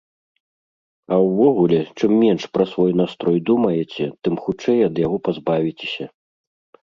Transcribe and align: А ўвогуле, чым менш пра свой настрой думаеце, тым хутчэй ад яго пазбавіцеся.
А 1.15 1.19
ўвогуле, 1.25 1.81
чым 1.99 2.11
менш 2.23 2.43
пра 2.55 2.65
свой 2.71 2.91
настрой 3.01 3.37
думаеце, 3.49 4.05
тым 4.29 4.33
хутчэй 4.45 4.79
ад 4.89 4.95
яго 5.05 5.17
пазбавіцеся. 5.27 6.05